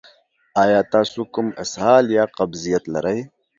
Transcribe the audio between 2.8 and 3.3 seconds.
لرئ؟